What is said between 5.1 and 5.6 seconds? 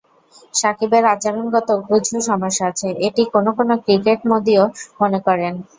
করেন।